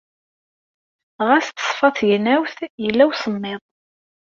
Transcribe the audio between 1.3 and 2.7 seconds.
teṣfa tegnawt,